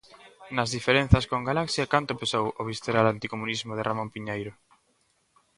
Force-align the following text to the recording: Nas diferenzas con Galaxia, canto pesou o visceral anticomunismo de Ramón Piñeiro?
Nas 0.55 0.69
diferenzas 0.77 1.27
con 1.31 1.41
Galaxia, 1.49 1.89
canto 1.93 2.19
pesou 2.21 2.45
o 2.61 2.61
visceral 2.71 3.05
anticomunismo 3.09 3.73
de 3.75 3.85
Ramón 3.89 4.09
Piñeiro? 4.15 4.51